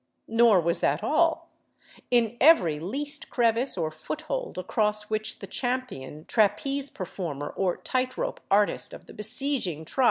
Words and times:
Nor 0.27 0.61
was 0.61 0.79
that 0.79 1.03
all. 1.03 1.51
In 2.09 2.35
every 2.41 2.79
least 2.79 3.29
crevice 3.29 3.77
or 3.77 3.91
foothold 3.91 4.57
across 4.57 5.11
which 5.11 5.37
the 5.37 5.45
ti 5.45 5.51
champion 5.57 6.25
trapeze 6.25 6.89
performer 6.89 7.49
or 7.55 7.77
tight 7.77 8.17
rope 8.17 8.41
artist 8.49 8.93
of 8.93 9.05
the 9.05 9.13
besieging 9.13 9.85
tribes 9.85 9.93
467 9.93 9.97
I! 9.97 9.99